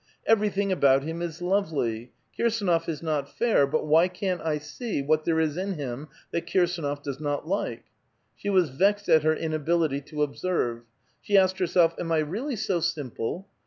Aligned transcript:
''Everything 0.25 0.71
about 0.71 1.03
him 1.03 1.21
is 1.21 1.43
lovely. 1.43 2.11
Kirsdnof 2.35 2.89
is 2.89 3.03
not 3.03 3.29
fair; 3.37 3.67
but 3.67 3.85
why 3.85 4.07
can't 4.07 4.41
I 4.41 4.57
see 4.57 4.99
what 5.03 5.25
there 5.25 5.39
is 5.39 5.57
in 5.57 5.73
him 5.73 6.07
that 6.31 6.47
Kirsdnof 6.47 7.03
does 7.03 7.19
not 7.19 7.47
like?" 7.47 7.83
She 8.35 8.49
was 8.49 8.71
vexed 8.71 9.07
at 9.09 9.21
her 9.21 9.35
inability 9.35 10.01
to 10.01 10.23
observe. 10.23 10.81
She 11.21 11.37
asked 11.37 11.59
her 11.59 11.67
self, 11.67 11.93
"Am 11.99 12.11
I 12.11 12.17
really 12.17 12.55
so 12.55 12.79
simple?" 12.79 13.47